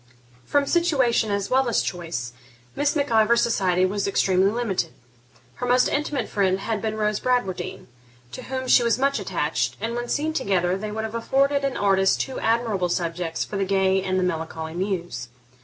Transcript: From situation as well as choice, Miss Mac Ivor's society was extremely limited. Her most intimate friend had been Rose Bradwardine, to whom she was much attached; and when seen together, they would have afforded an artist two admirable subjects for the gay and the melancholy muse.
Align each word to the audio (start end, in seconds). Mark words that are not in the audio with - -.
From 0.45 0.65
situation 0.65 1.29
as 1.29 1.51
well 1.51 1.69
as 1.69 1.83
choice, 1.83 2.33
Miss 2.75 2.95
Mac 2.95 3.11
Ivor's 3.11 3.41
society 3.43 3.85
was 3.85 4.07
extremely 4.07 4.49
limited. 4.49 4.89
Her 5.57 5.67
most 5.67 5.87
intimate 5.87 6.27
friend 6.27 6.59
had 6.59 6.81
been 6.81 6.97
Rose 6.97 7.19
Bradwardine, 7.19 7.85
to 8.31 8.43
whom 8.45 8.67
she 8.67 8.81
was 8.81 8.97
much 8.97 9.19
attached; 9.19 9.75
and 9.79 9.93
when 9.95 10.09
seen 10.09 10.33
together, 10.33 10.75
they 10.75 10.91
would 10.91 11.03
have 11.03 11.13
afforded 11.13 11.63
an 11.63 11.77
artist 11.77 12.19
two 12.19 12.39
admirable 12.39 12.89
subjects 12.89 13.45
for 13.45 13.57
the 13.57 13.63
gay 13.63 14.01
and 14.01 14.17
the 14.17 14.23
melancholy 14.23 14.73
muse. 14.73 15.27